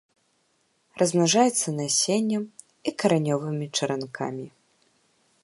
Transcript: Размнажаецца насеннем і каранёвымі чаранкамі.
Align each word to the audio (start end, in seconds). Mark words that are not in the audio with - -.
Размнажаецца 1.01 1.67
насеннем 1.81 2.43
і 2.89 2.95
каранёвымі 3.05 3.65
чаранкамі. 3.77 4.47